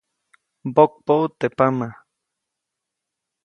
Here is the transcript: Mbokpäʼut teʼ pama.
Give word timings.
Mbokpäʼut 0.67 1.31
teʼ 1.39 1.53
pama. 1.57 1.87